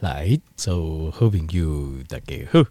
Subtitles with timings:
[0.00, 2.64] 来，做好朋友大家好。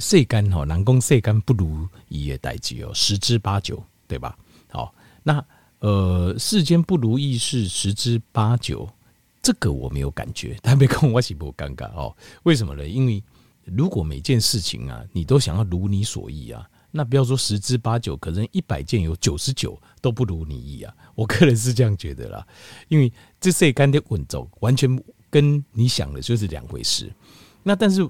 [0.00, 4.34] 世间吼，人讲世间不如意的代志哦，十之八九，对吧？
[4.70, 5.44] 好，那
[5.80, 8.88] 呃，世间不如意是十之八九，
[9.42, 12.16] 这个我没有感觉， 但别跟我起不尴尬哦。
[12.44, 12.88] 为什么呢？
[12.88, 13.22] 因为
[13.64, 20.94] 如果每件事情啊，你都想要如你所意啊，那不要说十之八九，可能一百件有九十九都不如你意啊。
[21.14, 22.46] 我个人是这样觉得啦，
[22.88, 24.98] 因为这世间的稳重完全。
[25.36, 27.12] 跟你想的就是两回事，
[27.62, 28.00] 那但是，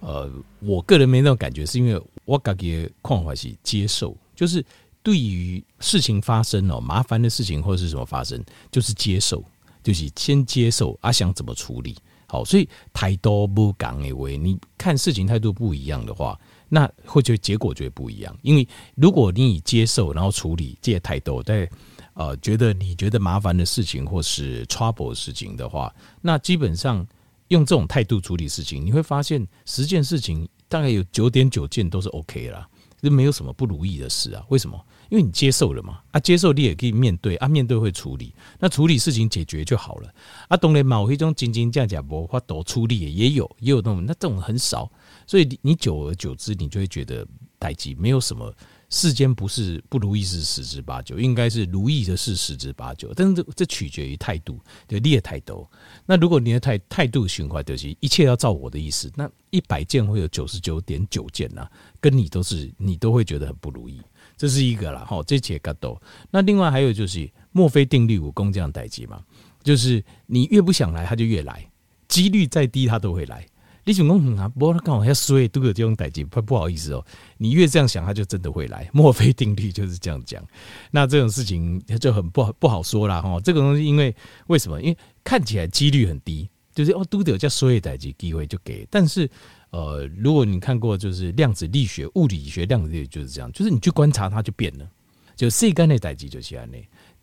[0.00, 0.30] 呃，
[0.60, 4.62] 我个人没那种感觉，是因为我感觉况怀是接受，就是
[5.02, 9.42] 对于事情发生哦，麻烦的事情或者是什么发生，就是接受，
[9.82, 21.70] 就是先接受啊，想怎么处理好，所以态度不讲诶，喂，你看事情态度不一样的话，那会觉结果就会不一样，因为如果你以接受然后处理这些态度，对。
[22.16, 27.06] 呃，觉得你觉得麻烦的事情或是 trouble 事情的话，那基本上
[27.48, 32.66] 用这种态度处理事情，你会发现十件事情大概有九点九件都是 OK 啦，
[33.02, 34.42] 就没有什么不如意的事啊。
[34.48, 34.82] 为什么？
[35.10, 40.10] 因为你接受了嘛，啊，接受你也可以面对啊，面对会处理，那处理事情解决就好了
[40.48, 40.56] 啊。
[40.56, 44.90] 当然某一种斤斤计较无法多处理也有，也有那种，那这种很少，
[45.26, 47.28] 所以你久而久之，你就会觉得
[47.58, 48.50] 代志没有什么。
[48.88, 53.12] 世间不是不如意是十之八九，应该是如意的是十之八九。
[53.14, 55.68] 但是这这取决于态度，就你的态度。
[56.06, 61.68] 那如果你的态态度循环就是一切要照我的意思，那一百件会有九十九点九件呐，
[62.00, 64.00] 跟你都是你都会觉得很不如意。
[64.36, 66.00] 这是一个啦，好，这节格斗。
[66.30, 69.20] 那另外还有就是墨菲定律，武功这样代志嘛，
[69.62, 71.68] 就是你越不想来，他就越来，
[72.06, 73.46] 几率再低，他都会来。
[73.86, 77.06] 你想讲啊，不过他刚好要衰，都有这种代志，不不好意思哦。
[77.38, 78.90] 你越这样想，他就真的会来。
[78.92, 80.44] 墨菲定律就是这样讲。
[80.90, 83.40] 那这种事情就很不好不好说了哈。
[83.44, 84.12] 这个东西因为
[84.48, 84.82] 为什么？
[84.82, 88.84] 因为看起来几率很低，就是哦，都得叫衰代志机会就给。
[88.90, 89.30] 但是
[89.70, 94.88] 呃，如果你看过就是量子力学、物理学、量子力学就是这样，就是你去观察它就变了。
[95.36, 96.68] 就世间的代志就是这样，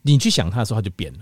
[0.02, 1.20] 你去想它的时候，它就变了。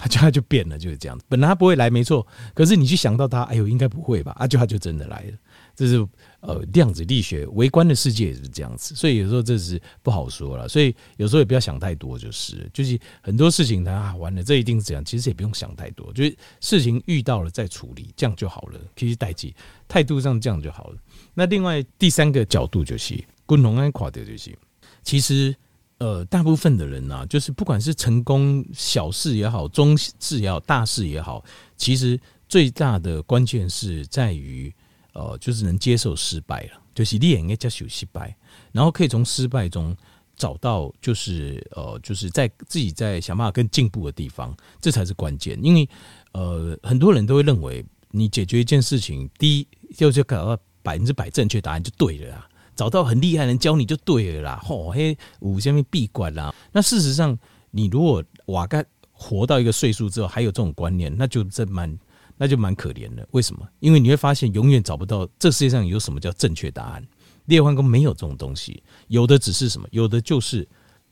[0.00, 1.20] 他就他就变了，就是这样。
[1.28, 2.26] 本来他不会来，没错。
[2.54, 4.32] 可是你去想到他，哎呦，应该不会吧？
[4.38, 5.32] 啊，就他就真的来了。
[5.76, 5.96] 这是
[6.40, 8.94] 呃量子力学，微观的世界也是这样子。
[8.94, 10.66] 所以有时候这是不好说了。
[10.66, 15.04] 所以有时候也不要想太多，就是就是很多事情他啊，完了，这一定是这样。
[15.04, 18.80] 其实也不用想太多，就是事情遇到了再处理，这样就好了。
[18.96, 19.52] 其实代志
[19.86, 20.96] 态度上这样就好了。
[21.34, 24.56] 那另外第三个角度就是，共同安垮的就是，
[25.02, 25.54] 其实。
[26.00, 31.44] 呃，大部分的人呢、啊，就是不管是成功小事也好，中事也好，大事也好，
[31.76, 32.18] 其实
[32.48, 34.74] 最大的关键是在于，
[35.12, 38.34] 呃，就是能接受失败了，就是你也应该接受失败，
[38.72, 39.94] 然后可以从失败中
[40.36, 45.62] 找到，就是呃，就是在自己在想办法更进步的地方，这才是关键。
[45.62, 45.86] 因为
[46.32, 52.48] 呃，很多人都会认为，你解决一件事情，第一就是搞到百分之百正确答案就对了啊。
[52.80, 56.54] 找到很厉害人教你就对了啦，吼嘿，五下面闭关啦。
[56.72, 57.38] 那事实上，
[57.70, 58.82] 你如果瓦盖
[59.12, 61.98] 活到一个岁数之后还有这种观念，那就真蛮
[62.38, 63.28] 那就蛮可怜的。
[63.32, 63.68] 为什么？
[63.80, 67.06] 因为你会发现永远找不到这世界上有什么叫正确答案。
[67.44, 69.86] 列换工没有这种东西，有的只是什么？
[69.90, 70.66] 有的就是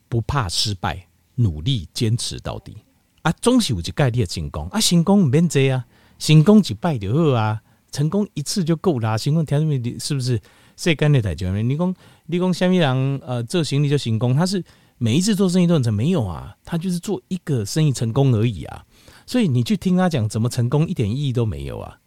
[0.08, 2.78] 不怕失败，努力坚持到底
[3.20, 3.30] 啊。
[3.42, 5.84] 总是有一概率的成功啊，成功唔免这啊，
[6.18, 7.60] 成功一败就好啊，
[7.92, 9.18] 成功一次就够啦。
[9.18, 10.40] 成功条件是不是？
[10.78, 11.94] 这干的太久了，你讲
[12.26, 14.62] 你讲虾米人呃做生意就成功，他是
[14.96, 16.56] 每一次做生意都很成没有啊？
[16.64, 18.86] 他就是做一个生意成功而已啊。
[19.26, 21.98] 所以你去听他讲怎么成功，一点意义都没有啊，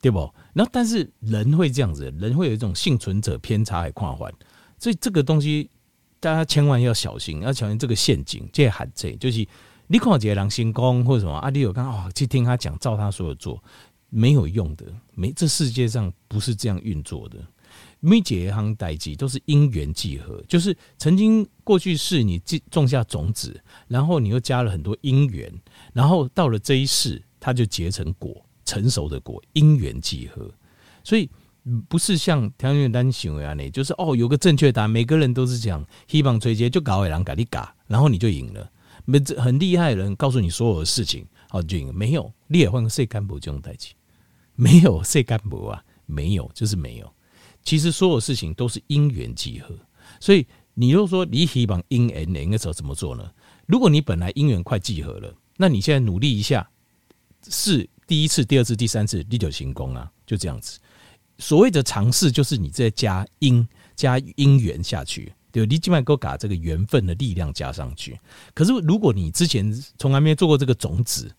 [0.00, 0.18] 对不？
[0.54, 4.32] 然后但是人会这样子，人会有一种幸存者偏差还跨环，
[4.76, 5.70] 所以这个东西
[6.18, 8.48] 大家千万要小心，要小心这个陷阱。
[8.52, 9.46] 这喊这就是
[9.86, 13.62] 你看这个人成功或者什么啊，你有刚好去听他讲，照他说的做
[14.10, 17.38] 没有用的，没这世界上不是这样运作的。
[18.00, 22.38] 每一行代志都是因缘际合，就是曾经过去世你
[22.70, 25.52] 种下种子，然后你又加了很多因缘，
[25.92, 30.48] 然后到了这一世，它就结成果，成熟的果，因缘际合。
[31.02, 31.28] 所以
[31.88, 38.70] 不是像条件单行为啊，那就是哦，有个正确答案，每个人都是这样，希望垂结就搞一两改你嘎，然后你就赢了。
[39.04, 41.92] 没很厉害的人告诉你所有的事情，好就赢。
[41.94, 43.94] 没有，你也换个世间无这种代志，
[44.54, 47.12] 没有世间无啊，没有就是没有。
[47.66, 49.74] 其实所有事情都是因缘际合，
[50.20, 53.28] 所以你如果说你希望因缘能的时候怎么做呢？
[53.66, 56.66] 如果你本来因缘快际合了，那你现在努力一下，
[57.50, 60.78] 是第一次、第二次、第三次，你就成功啊，就这样子。
[61.38, 63.66] 所谓的尝试，就是你在加因、
[63.96, 68.16] 加因缘下去，对，你起码给我把这个缘分的力量加上去。
[68.54, 71.34] 可是如果你之前从来没有做过这个种子，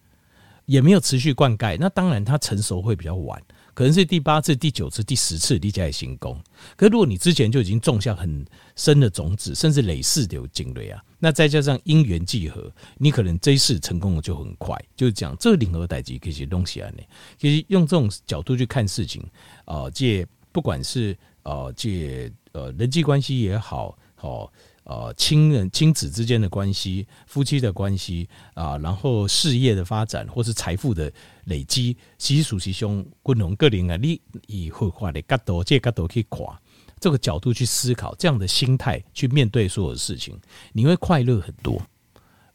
[0.66, 3.42] 也没有持续灌溉，那当然它成熟会比较晚。
[3.78, 6.36] 可能是第八次、第九次、第十次你才成功。
[6.76, 8.44] 可是如果你之前就已经种下很
[8.76, 14.76] 深的种子，甚至累世的有经历啊，那再加上因缘际合，你可能这一次成功的就很快。
[14.96, 17.04] 就是讲这个领和代志可以东西啊，呢，
[17.38, 19.24] 其实用这种角度去看事情
[19.66, 24.52] 啊，借不管是呃借呃人际关系也好，好。
[24.88, 31.12] 呃亲人、亲子之间的关系，夫妻的关系啊，然后事业的发展，或是财富的
[31.46, 36.58] 累积，其实属其兄共同个人啊，你以绘画的角度，这个角度去跨
[37.02, 40.40] 这个角度去思考，这样的心态去面对所有的事情，
[40.72, 41.82] 你会快乐很多，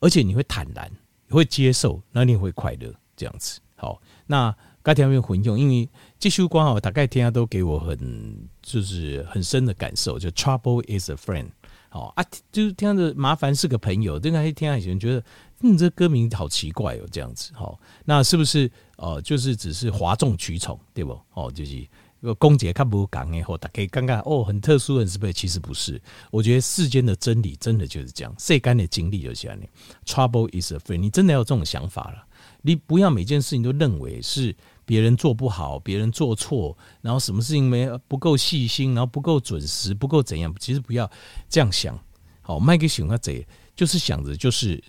[0.00, 0.90] 而且你会坦然，
[1.28, 3.61] 你会接受，那你会快乐这样子。
[3.76, 5.88] 好，那该条面混用，因为
[6.19, 11.50] 这首歌哦，大概听下都给我很就是很深的感受，就 Trouble is a friend。
[11.93, 15.25] 哦啊，就是听着麻烦是个朋友，对那些听以前觉得，
[15.61, 21.12] 嗯，这歌名好奇怪哦，这样子，好，那是不是呃，就是只是哗众取宠，对不？
[21.35, 21.87] 哦，就是
[22.39, 26.00] 公姐看不讲哎，或大家刚刚哦，很特殊，很特别，其实不是。
[26.31, 29.59] 我觉得世间的真理真的就是这样，世间的经历就是这样。
[30.06, 32.25] Trouble is a friend，你真的要有这种想法了，
[32.62, 34.55] 你不要每件事情都认为是。
[34.84, 40.55] 别人做不好，别人做错，然后什么事情没不够细心，然后不够准时，不够怎样？
[40.58, 41.11] 其实不要
[41.49, 41.99] 这样想。
[42.40, 43.46] 好，麦克熊他贼
[43.76, 44.82] 就是想着，就是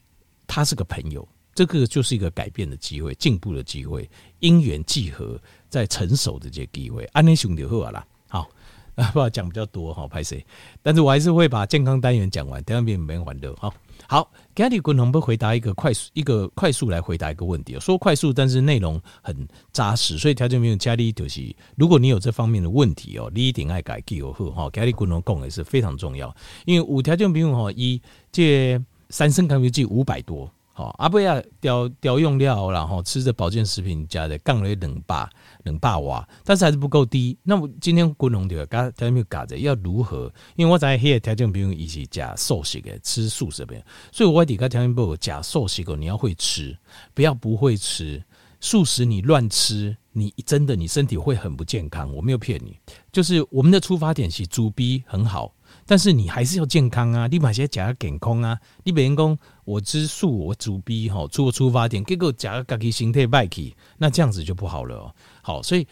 [0.47, 4.09] 他是个朋友，这个就是一个改变的机会，进步的机会，
[4.39, 7.05] 因缘际合，在成熟的这些机会。
[7.13, 8.05] 安尼熊就好了。
[8.27, 8.49] 好，
[8.95, 10.43] 啊，不好讲比较多哈，拍谁？
[10.81, 13.71] 但是我还是会把健康单元讲完，等下变没完的哈。
[14.13, 17.79] 好，Gary 滚能不回答一个快速，一个快速来回答一个问题。
[17.79, 19.35] 说快速，但是内容很
[19.71, 21.41] 扎实，所以条件没有加力就是，
[21.75, 24.69] 如果你有这方面的问题哦，你一定爱改记哦哈。
[24.69, 26.31] Gary 滚能讲的是非常重要，
[26.67, 27.99] 因为五条件比如哈，一
[28.31, 28.79] 借
[29.09, 30.47] 三升咖啡机五百多。
[30.75, 35.29] 好，阿不要调调用料，然后吃着保健食品加的杠雷冷霸
[35.65, 37.37] 冷霸瓦，但是还是不够低。
[37.43, 40.33] 那我今天滚龙的，刚才没有讲着要如何？
[40.55, 43.75] 因为我在黑条件不用一起加素食的，吃素食的，
[44.11, 46.75] 所以我底下条件不加素食的，你要会吃，
[47.13, 48.23] 不要不会吃
[48.59, 52.11] 素食，你乱吃，你真的你身体会很不健康。
[52.11, 52.79] 我没有骗你，
[53.11, 55.53] 就是我们的出发点是猪逼很好。
[55.85, 57.27] 但是你还是要健康啊！
[57.27, 58.57] 你把些假健康啊！
[58.83, 65.15] 你别人讲我吃素，我主逼吼，出个出发点，结果假个自己身体败去，那这样子就不好了哦。
[65.41, 65.87] 好，所以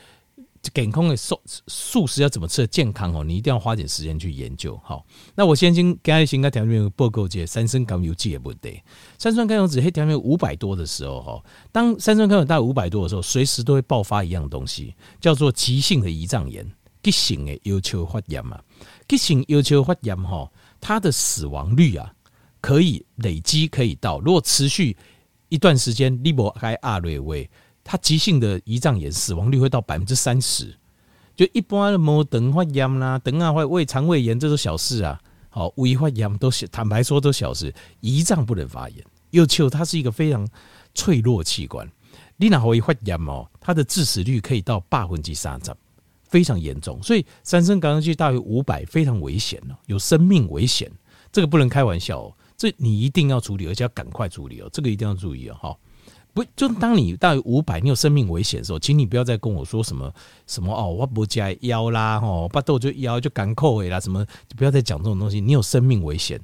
[0.74, 3.24] 健康的素素食要怎么吃的健康哦？
[3.24, 4.80] 你一定要花点时间去研究。
[4.84, 5.04] 好，
[5.36, 8.82] 那我先先刚才先跟条件报告这三酸甘油酯也不对，
[9.18, 16.66] 三酸甘油酯黑条件五百多的时候哈，当三酸甘油大概五百多的时候，随时都会爆发一样东西，叫做急性的胰脏炎，
[17.04, 18.60] 急性的腰球发炎嘛。
[19.08, 20.50] 急性腰鞘发炎哈，
[20.80, 22.14] 它的死亡率啊，
[22.62, 24.96] 可以累积可以到，如果持续
[25.50, 27.50] 一段时间，你无开阿瑞威，
[27.84, 30.74] 它急性的胰脏炎死亡率会到百分之三十。
[31.36, 35.20] 就一般的摩等发炎啦，等啊或胃肠胃炎，这都小事啊。
[35.50, 39.04] 好，胃发炎都是坦白说都小事，胰脏不能发炎。
[39.32, 40.48] 腰鞘它是一个非常
[40.94, 41.90] 脆弱器官，
[42.38, 43.50] 你哪会发炎哦？
[43.60, 45.74] 它的致死率可以到百分之三十。
[46.32, 50.90] 非常严重，所以三升高氧剂大于五百非常危险，有生命危险，
[51.30, 55.78] 这个不能开玩笑哦，这你一定要处理，而且要赶快处理哦，这个一定要注意哦，哈，
[56.34, 60.10] 不就当你大于五百，你有生命危险的时候，请你不要再跟我说什么
[60.48, 66.40] 什么哦，我不加腰啦，哦，巴豆就腰就赶扣尾啦，什么就不要再讲这种东西，你有生命危险，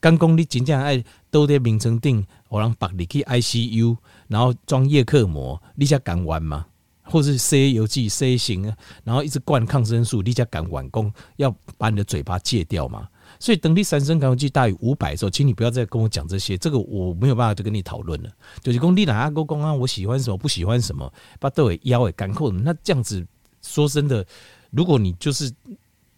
[0.00, 3.96] 刚讲你真正爱都在名称定，我让把你去 ICU，
[4.28, 6.66] 然后装叶克膜，你才敢玩吗？
[7.04, 13.08] 或是 C 油剂 C 型啊，然后一直灌抗生素，你才敢完工，要把你的嘴巴戒掉嘛。
[13.38, 18.30] 所以等第三升抗氧剂大于五百的时候，请你不要再跟我讲这些，这个我没有办法再跟你讨论了。
[18.62, 23.26] 就是讲你哪阿公公啊，我喜欢什么不喜欢什么，把豆尾腰尾干扣，那这样子
[23.62, 24.24] 说真的，
[24.70, 25.50] 如果你就是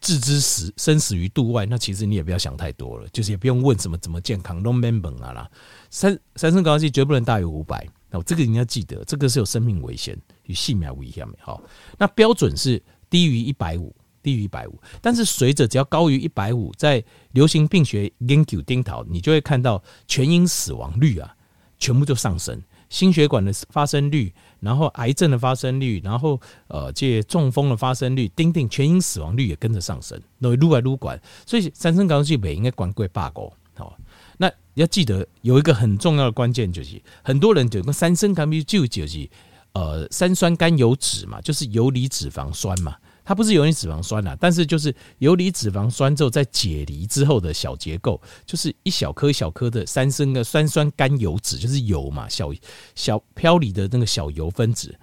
[0.01, 5.51] 置之死生死于度外，那其实你也不要想太多了，就是也不用问什么怎么健康，no member 啊啦，
[5.91, 7.87] 三三升抗氧剂绝不能大于五百。
[8.11, 11.39] 那这个你要记得，这个是有生命危险与性命危险的。
[11.41, 11.63] 好，
[11.99, 14.81] 那标准是低于一百五，低于一百五。
[15.01, 21.35] 但是随着只要高于一百五，在流行病学研究顶头，你就会看到全因死亡率啊，
[21.79, 33.53] 全部就上升，心血管的发生率，然后癌症的发生率，然后呃这中风的发生率，丁丁全因死亡率也跟着上升，那撸来撸管，所以三升高氧剂不应该管贵罢高。
[33.75, 33.99] 好，
[34.37, 39.29] 那要记得有一个很重要的关键，就是很多人就跟三升甘油酯就是
[39.73, 52.53] 呃三酸甘油酯嘛，就是游离脂肪酸嘛，它不是游离脂肪酸啦，但是就是游离脂肪酸之后再解离之后的小结构，就是一小颗小颗的三升的三酸甘油酯，就是油嘛，小
[52.95, 54.95] 小漂离的那个小油分子。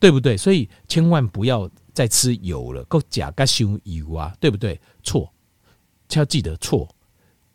[0.00, 0.34] 对不对？
[0.34, 4.80] 所以千万不要再吃油了，够假加修油啊，对不对？
[5.02, 5.30] 错，
[6.14, 6.88] 要记得错，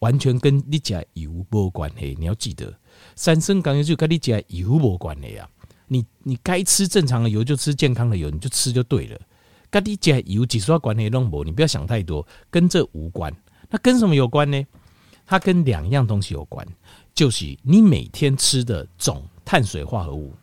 [0.05, 2.15] 完全跟你加油没关系。
[2.19, 2.71] 你要记得，
[3.15, 5.49] 三酸甘油就跟你加油没关系啊。
[5.87, 9.19] 你你该吃正常的油就吃健康的油，你就吃就对了。
[9.71, 13.35] 跟你加油几说关系都没，你不要想太多，跟这无关。
[13.67, 14.63] 那跟什么有关呢？
[15.25, 16.63] 它跟两样东西有关，
[17.15, 20.35] 就是你每天吃的总碳水化合物。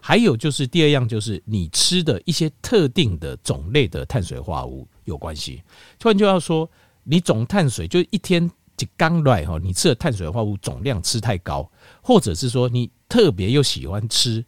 [0.00, 5.60] 还有就是第二样，就是你吃的一些特定的种类的碳水化合物有关系。
[5.98, 6.70] 突然就要说，
[7.02, 11.70] 你总碳水就一天就刚来哈，你吃的碳水化合物总量吃太高，
[12.02, 14.44] 或者是说你特别又喜欢吃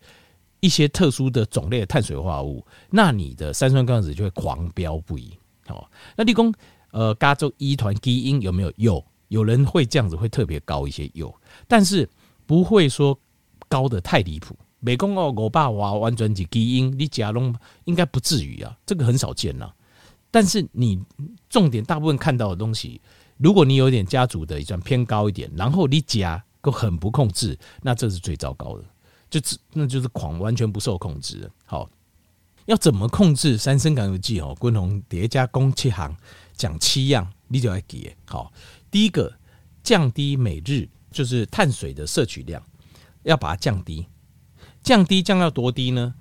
[0.60, 5.38] 一些特殊的种类的碳水化合物，那你的三酸甘油酯就会狂飙不已。
[5.68, 6.52] 哦，那立功
[6.90, 8.72] 呃，加州一团基因有没有？
[8.76, 11.34] 有，有人会这样子会特别高一些，有，
[11.66, 12.08] 但是
[12.46, 13.18] 不会说
[13.68, 14.56] 高得太离谱。
[14.80, 17.54] 美工哦，我爸娃完全是基因，你假龙
[17.84, 19.72] 应该不至于啊，这个很少见呐。
[20.30, 21.02] 但是你
[21.48, 23.00] 重点大部分看到的东西，
[23.36, 28.84] 如果你有点家族的遗传偏高一点，然后你假都很不控制，那这是最糟糕的，
[29.28, 31.50] 就是那就是狂完全不受控制。
[31.66, 31.88] 好，
[32.66, 34.54] 要怎么控制三酸甘油酯哦？
[34.58, 36.16] 昆宏叠加工七行
[36.54, 38.10] 讲七样，你就要记。
[38.24, 38.52] 好，
[38.90, 39.32] 第一个
[39.82, 42.62] 降低每日就是碳水的摄取量，
[43.24, 44.06] 要把它降低。
[44.82, 46.14] 降低降到多低呢？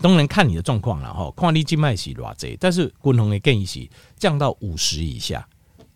[0.00, 1.30] 当然看你的状况了哈。
[1.32, 5.46] 矿力静脉是偌济，但是均衡的建议是降到五十以下，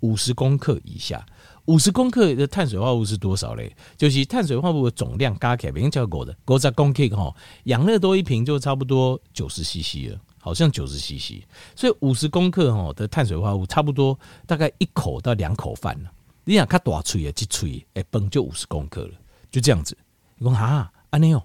[0.05, 1.25] 五十公克以下。
[1.65, 3.75] 五十公克的碳水化合物是多少嘞？
[3.97, 7.35] 就是碳水化合物的总量加起来，别人叫狗的，狗十公克哈，
[7.65, 11.43] 养乐多一瓶就差不多九十 CC 了，好像九十 CC。
[11.75, 15.99] 所以五十公克哈的碳水化合物差不多大概一口到两口饭。
[16.45, 19.15] 你想看大锤啊，几锤哎，崩就五十公克了，
[19.51, 19.97] 就这样子。
[20.37, 21.43] 你说哈，安尼哦。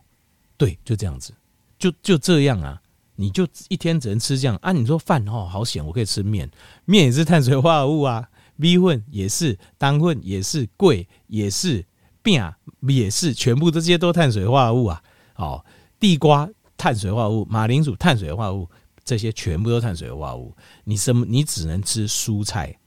[0.57, 1.33] 对，就这样子，
[1.77, 2.81] 就就这样啊！
[3.15, 4.73] 你就一天只能吃这样啊？
[4.73, 6.51] 你说饭哦，好险，我可以吃面，
[6.83, 8.27] 面也是碳水化合物啊
[8.59, 11.85] ，B 混也是，单混也是，贵也是，
[12.21, 12.43] 饼
[12.81, 15.01] 也是，全部这些都碳水化合物啊！
[15.35, 15.65] 哦，
[15.99, 18.69] 地瓜碳水化合物，马铃薯碳水化合物，
[19.03, 20.55] 这些全部都碳水化合物。
[20.83, 21.25] 你什么？
[21.25, 22.77] 你只能吃蔬菜，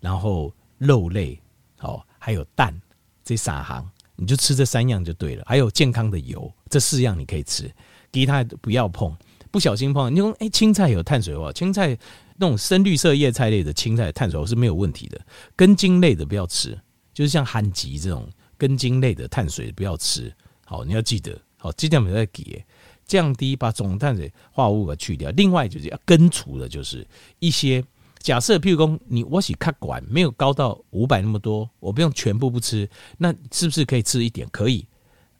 [0.00, 1.40] 然后肉类，
[1.80, 2.78] 哦，还有蛋
[3.24, 3.88] 这三行。
[4.18, 7.70] 你就吃这三样就对了，还有健康的油，这四样你可以吃，
[8.10, 9.14] 其他不要碰，
[9.50, 10.10] 不小心碰。
[10.10, 11.94] 你说，哎，青菜有碳水化，青菜
[12.36, 15.20] 那种深绿色叶菜类的青菜碳水是没有问题的，
[15.54, 16.78] 根茎类的不要吃，
[17.12, 20.32] 就是像番薯这种根茎类的碳水不要吃。
[20.64, 22.64] 好，你要记得，好，这点我们在给
[23.06, 25.30] 降低把总碳水化合物给去掉。
[25.30, 27.06] 另外就是要根除的，就是
[27.38, 27.84] 一些。
[28.18, 32.88] 假设，譬如说你我洗卡管没有高到五百那么多，我不用全部不吃，
[33.18, 34.48] 那是不是可以吃一点？
[34.50, 34.84] 可以，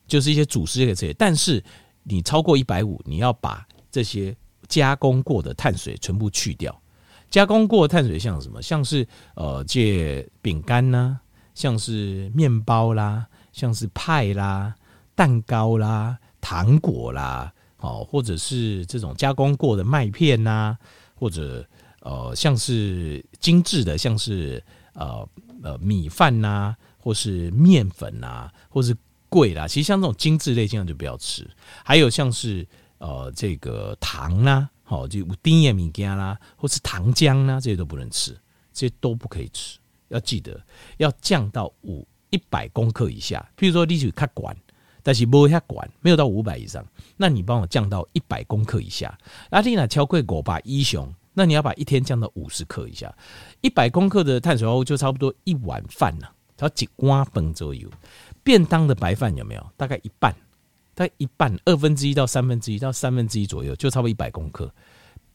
[0.07, 1.13] 就是一些主食可以吃。
[1.15, 1.61] 但是
[2.05, 4.37] 你超过一百五，你要把这些
[4.69, 6.81] 加工过的碳水全部去掉。
[7.31, 8.61] 加工过碳水像什么？
[8.63, 11.19] 像是呃，借饼干呐，
[11.55, 14.75] 像是面包啦，像是派啦、
[15.15, 20.77] 蛋糕啦、糖果啦，哦，或者是这种加工过的麦片呐，
[21.15, 21.67] 或者。
[22.01, 25.29] 呃，像是精致的，像是呃
[25.65, 28.97] 呃米饭呐、或是面粉呐、或是
[29.29, 29.67] 贵啦。
[29.67, 31.45] 其实像这种精致类，尽量就不要吃。
[31.85, 32.65] 还有像是
[32.99, 38.33] 呃这个糖啦、好就有丁叶米加啦，或是糖浆啦、啊，这些都不能吃，
[38.73, 39.79] 这些都不可以吃。
[40.09, 40.59] 要记得
[40.97, 43.47] 要降到五一百公克以下。
[43.59, 44.57] 譬如说你去卡管，
[45.03, 46.83] 但是不下管，没有到五百以上，
[47.17, 49.19] 那你帮我降到一百公克以下。
[49.51, 51.13] 阿丽娜超过五百以上。
[51.39, 53.15] 那你要把一天降到五十克以下，
[53.61, 57.91] 一百公克的碳水化合物就差不多一碗饭了，它几碗饭左右。
[58.43, 59.71] 便当的白饭有没有？
[59.77, 60.35] 大概一半，
[61.05, 64.73] 概一半，二分之一到三分之一到三分之一左右，就差不多一百公克。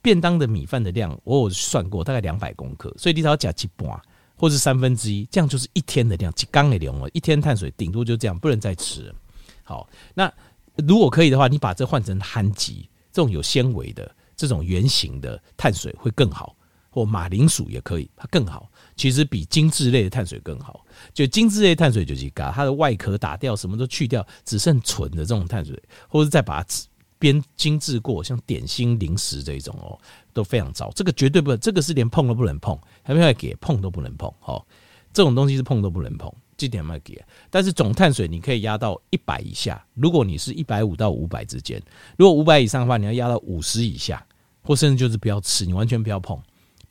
[0.00, 3.88] 便当的米饭的量，我有算过，大概两百公克，所以你只要加几半，
[4.36, 7.08] 或是三分之一，这样就是一天的量，几缸的量哦。
[7.12, 9.14] 一天碳水顶多就这样，不能再吃。
[9.62, 10.32] 好，那
[10.76, 12.72] 如果可以的话，你把这换成番薯，
[13.12, 14.10] 这种有纤维的。
[14.34, 16.56] 这种圆形的碳水会更好，
[16.92, 18.70] 或马铃薯也可以，它更好。
[18.94, 20.84] 其实比精致类的碳水更好。
[21.14, 26.68] 就精致类碳水就是把它的外壳打掉，什么都去掉，只剩纯的这种碳水，或者再把它
[27.18, 29.98] 边精致过，像点心、零食这一种哦，
[30.34, 30.92] 都非常糟。
[30.94, 34.30] 这个绝对不，这个是连碰都不能碰，还没有给碰都不能碰。
[34.44, 34.62] 哦，
[35.14, 36.30] 这种东西是碰都不能碰。
[36.58, 37.20] 这点没给，
[37.50, 39.82] 但是总碳水你可以压到一百以下。
[39.94, 41.82] 如果你是一百五到五百之间，
[42.18, 44.24] 如果五百以上的话，你要压到五十以下。
[44.64, 46.40] 或甚至就是不要吃，你完全不要碰，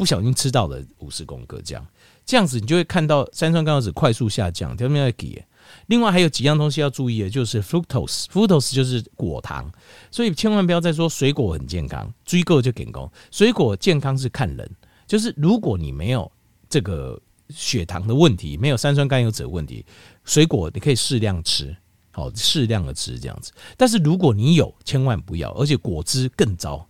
[0.01, 1.87] 不小心吃到了五十公克这样，
[2.25, 4.75] 这样子你就会看到三酸甘油酯快速下降。
[4.75, 5.45] 条面要给。
[5.85, 9.71] 另外还有几样东西要注意的，就是 fructose，fructose 就是果糖，
[10.09, 13.07] 所以千万不要再说水果很健康，追够就给功。
[13.29, 14.67] 水果健康是看人，
[15.05, 16.29] 就是如果你没有
[16.67, 19.85] 这个血糖的问题，没有三酸甘油酯的问题，
[20.25, 21.77] 水果你可以适量吃，
[22.09, 23.51] 好适量的吃这样子。
[23.77, 26.87] 但是如果你有，千万不要，而且果汁更糟。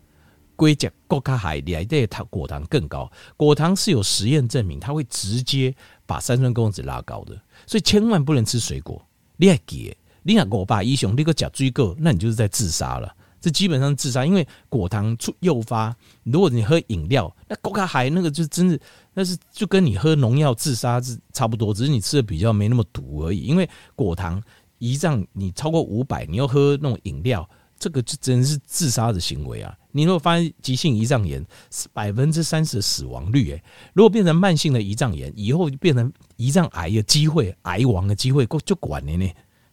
[0.61, 5.73] 硅甲高卡海里的糖果糖更高，果糖是有实验证明，它会直接
[6.05, 9.03] 把三酸甘油酯拉高的，所以千万不能吃水果。
[9.37, 13.11] 你还给，你若我爸医雄那个甲追个，那你就是在自杀了。
[13.39, 15.95] 这基本上自杀，因为果糖促诱发。
[16.21, 18.79] 如果你喝饮料，那高卡海那个就真的，
[19.15, 23.39] 那是就跟你喝农药自杀是差不多，只是你吃的比较没那么毒而已。
[23.39, 24.39] 因为果糖
[24.77, 27.49] 胰脏你超过五百，你又喝那种饮料。
[27.81, 29.75] 这个就真是自杀的行为啊！
[29.91, 31.43] 你如果发现急性胰脏炎，
[31.91, 39.27] 百分之三十的死亡率，诶，如果变成慢性的胰脏炎，以后变成胰脏癌的机会，癌亡的机会就管了呢。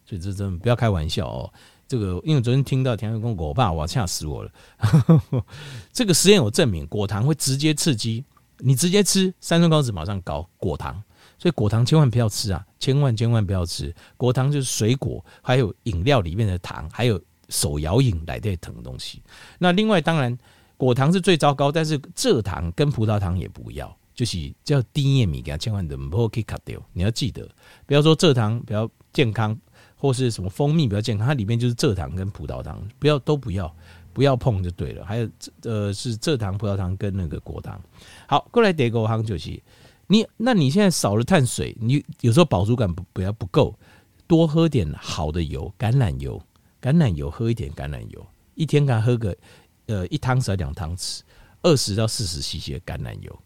[0.07, 1.53] 所以这真的不要开玩笑哦。
[1.87, 4.51] 这个因为昨天听到田公我爸，我吓死我了。
[5.93, 8.25] 这个实验有证明，果糖会直接刺激
[8.57, 10.99] 你直接吃三酸高脂马上高果糖，
[11.37, 12.65] 所以果糖千万不要吃啊！
[12.79, 17.21] 千万千万不要吃果糖，就是水果还有饮料里面的糖，还有。
[17.49, 19.21] 手摇饮来的疼的东西，
[19.57, 20.37] 那另外当然
[20.77, 26.81] 果糖是最糟糕，但是蔗糖跟葡萄糖也不要，就是叫低纤米，给它千万的不可以卡掉。
[26.93, 27.49] 你要记得，
[27.85, 29.57] 不要说蔗糖比较健康，
[29.95, 33.75] 或是什么蜂蜜比较健康，它里面就是蔗糖跟葡萄糖，不要都不要，
[34.13, 35.03] 不要碰就对了。
[35.03, 35.29] 还有
[35.63, 37.81] 呃是蔗糖、葡萄糖跟那个果糖。
[38.27, 39.61] 好，过来第二个行就是
[40.07, 43.77] 你，那你现在少了碳水，你有时候饱足感不不要不够，
[44.27, 46.41] 多喝点好的油，橄榄油。
[46.81, 49.35] 橄榄油喝一点，橄榄油一天该喝个
[49.87, 51.21] 呃一汤匙两汤匙，
[51.61, 53.39] 二十到四十 cc 的橄榄油。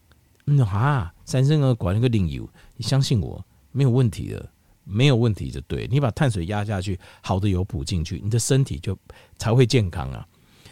[0.46, 4.50] 嗯哈，三升个管那个零油，你相信我没有问题的，
[4.84, 5.88] 没有问题就对。
[5.90, 8.98] 你把碳水压下去，好的油补进去，你的身体就
[9.38, 10.28] 才会健康啊。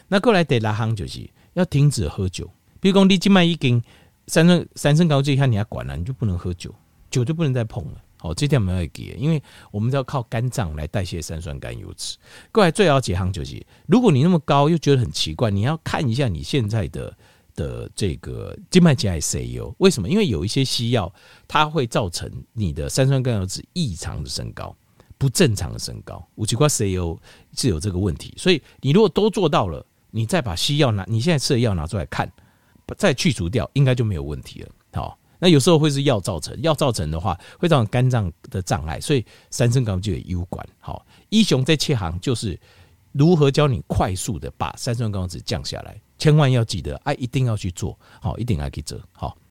[0.09, 2.51] 那过来得拉夯就是要停止喝酒，
[2.81, 3.81] 比如说你今麦已经
[4.27, 6.75] 三升三升高这一下你要管了，你就不能喝酒，
[7.09, 8.03] 酒就不能再碰了。
[8.21, 12.15] 哦，这点我们要给，因为我们要靠肝脏来代谢三酸甘油酯。
[12.51, 17.17] 过来最好解行就是，如果你那么高又觉得很奇怪，你要看一下你现在的
[17.55, 20.07] 的这个静脉血 C U 为什么？
[20.07, 21.13] 因为有一些西药
[21.47, 24.75] 它会造成你的三酸甘油酯异常的升高，
[25.17, 26.25] 不正常的升高。
[26.35, 27.19] 五七瓜 C U
[27.55, 32.31] 是有这个问题，所以你如果都做到了，你再把西药拿，你现在吃的药拿出来看，
[32.97, 34.69] 再去除掉，应该就没有问题了。
[35.43, 40.63] 那有时候会是药造成，药造成的话会造成肝脏的障碍，所以三酸甘油酯有关。
[40.79, 42.57] 好，一雄在切行就是
[43.11, 49.35] 如何教你快速的把三酸甘油酯降下来，千万要记得，哎，一定要去做，好，一定要去做，好。